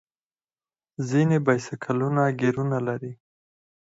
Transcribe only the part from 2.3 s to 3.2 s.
ګیرونه لري.